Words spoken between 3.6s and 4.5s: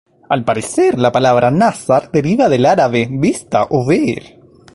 o "ver".